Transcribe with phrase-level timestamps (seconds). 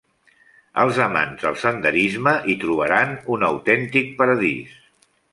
[0.83, 4.73] Els amants del senderisme hi trobaran un autèntic paradís.